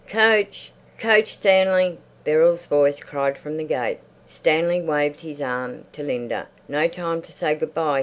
[0.09, 0.71] "Coach!
[0.97, 3.99] Coach, Stanley!" Beryl's voice cried from the gate.
[4.27, 6.47] Stanley waved his arm to Linda.
[6.67, 7.99] "No time to say good bye!"